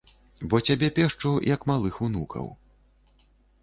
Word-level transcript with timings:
Бо 0.53 0.61
цябе 0.69 0.89
пешчу, 0.95 1.35
як 1.53 1.69
малых 1.75 2.03
унукаў. 2.09 2.53